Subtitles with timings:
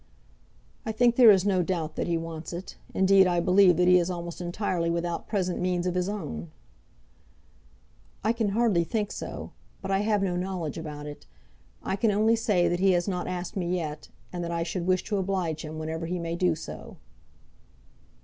[0.83, 2.75] "I think there is no doubt that he wants it.
[2.91, 6.49] Indeed, I believe that he is almost entirely without present means of his own."
[8.23, 11.27] "I can hardly think so; but I have no knowledge about it.
[11.83, 14.87] I can only say that he has not asked me yet, and that I should
[14.87, 16.97] wish to oblige him whenever he may do so."